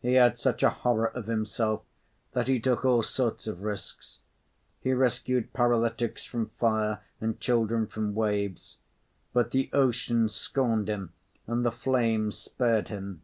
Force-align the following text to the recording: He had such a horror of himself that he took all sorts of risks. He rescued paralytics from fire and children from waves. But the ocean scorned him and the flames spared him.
He 0.00 0.12
had 0.14 0.38
such 0.38 0.62
a 0.62 0.70
horror 0.70 1.08
of 1.16 1.26
himself 1.26 1.82
that 2.30 2.46
he 2.46 2.60
took 2.60 2.84
all 2.84 3.02
sorts 3.02 3.48
of 3.48 3.62
risks. 3.62 4.20
He 4.80 4.92
rescued 4.92 5.52
paralytics 5.52 6.24
from 6.24 6.50
fire 6.60 7.00
and 7.20 7.40
children 7.40 7.88
from 7.88 8.14
waves. 8.14 8.78
But 9.32 9.50
the 9.50 9.70
ocean 9.72 10.28
scorned 10.28 10.88
him 10.88 11.12
and 11.48 11.66
the 11.66 11.72
flames 11.72 12.38
spared 12.38 12.86
him. 12.86 13.22